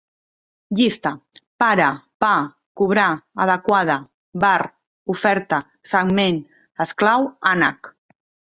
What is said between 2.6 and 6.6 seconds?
cobrar, adequada, bar, oferta, segment,